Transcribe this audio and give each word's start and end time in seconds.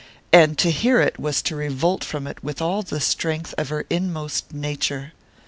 And 0.33 0.57
to 0.57 0.71
hear 0.71 0.99
it 0.99 1.19
was 1.19 1.43
to 1.43 1.55
revolt 1.55 2.03
from 2.03 2.25
it 2.25 2.43
with 2.43 2.59
all 2.59 2.81
the 2.81 2.99
strength 2.99 3.53
of 3.59 3.69
her 3.69 3.85
inmost 3.87 4.51
nature. 4.51 5.13